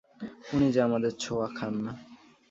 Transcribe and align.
উনি 0.53 0.67
যে 0.71 0.79
আমাদের 0.81 1.11
ছোঁওয়া 1.19 1.47
খান 1.47 1.73
না। 1.85 1.93